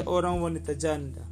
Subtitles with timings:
[0.00, 1.22] seorang wanita janda.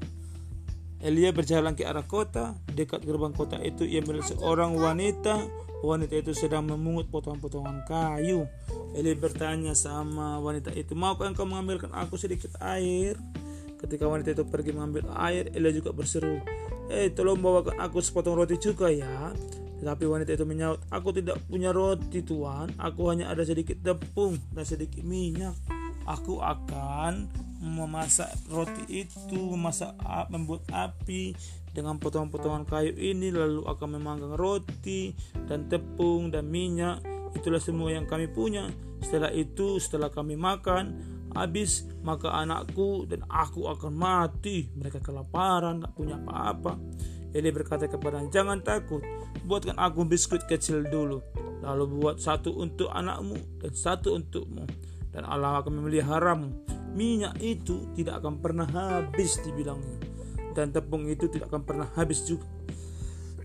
[0.98, 2.58] Elia berjalan ke arah kota.
[2.74, 5.40] Dekat gerbang kota itu ia melihat seorang wanita.
[5.78, 8.50] Wanita itu sedang memungut potongan-potongan kayu.
[8.98, 13.14] Elia bertanya sama wanita itu, maukah engkau mengambilkan aku sedikit air?
[13.78, 16.42] Ketika wanita itu pergi mengambil air, Elia juga berseru,
[16.88, 19.30] Eh, tolong bawakan aku sepotong roti juga ya.
[19.78, 24.64] Tetapi wanita itu menyaut, aku tidak punya roti tuan, aku hanya ada sedikit tepung dan
[24.66, 25.54] sedikit minyak.
[26.08, 29.94] Aku akan memasak roti itu, memasak
[30.30, 31.34] membuat api
[31.74, 35.14] dengan potongan-potongan kayu ini lalu akan memanggang roti
[35.46, 37.02] dan tepung dan minyak.
[37.36, 38.70] Itulah semua yang kami punya.
[39.04, 40.96] Setelah itu, setelah kami makan,
[41.36, 44.70] habis maka anakku dan aku akan mati.
[44.74, 46.80] Mereka kelaparan tak punya apa-apa.
[47.36, 49.04] Eli berkata kepada jangan takut.
[49.44, 51.20] Buatkan aku biskuit kecil dulu.
[51.60, 54.64] Lalu buat satu untuk anakmu dan satu untukmu.
[55.12, 60.02] Dan Allah akan memeliharamu minyak itu tidak akan pernah habis dibilangnya.
[60.50, 62.50] Dan tepung itu tidak akan pernah habis juga.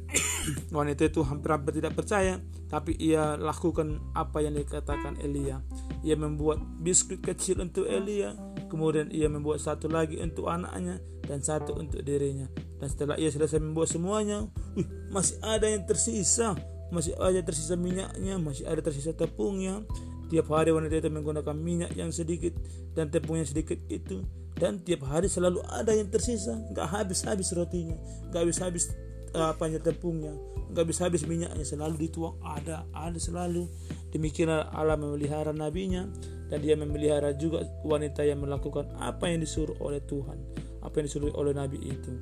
[0.75, 2.41] Wanita itu hampir-hampir tidak percaya
[2.73, 5.61] tapi ia lakukan apa yang dikatakan Elia.
[6.01, 8.33] Ia membuat biskuit kecil untuk Elia
[8.65, 10.97] kemudian ia membuat satu lagi untuk anaknya
[11.29, 12.49] dan satu untuk dirinya.
[12.81, 16.57] Dan setelah ia selesai membuat semuanya wih, masih ada yang tersisa.
[16.89, 19.81] Masih ada tersisa minyaknya masih ada tersisa tepungnya
[20.29, 22.53] tiap hari wanita itu menggunakan minyak yang sedikit
[22.93, 24.23] dan tepung yang sedikit itu.
[24.53, 26.53] Dan tiap hari selalu ada yang tersisa.
[26.71, 27.97] Nggak habis-habis rotinya.
[28.29, 28.93] Nggak habis-habis
[29.33, 30.31] apanya tepungnya.
[30.71, 31.65] Nggak bisa habis minyaknya.
[31.65, 32.37] Selalu dituang.
[32.45, 33.65] Ada ada selalu.
[34.13, 36.05] Demikianlah Allah memelihara nabinya.
[36.53, 40.37] Dan dia memelihara juga wanita yang melakukan apa yang disuruh oleh Tuhan.
[40.85, 42.13] Apa yang disuruh oleh nabi itu.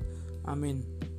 [0.48, 1.11] Amin